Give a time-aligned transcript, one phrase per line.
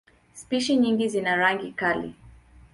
[0.33, 2.13] Spishi nyingi zina rangi kali.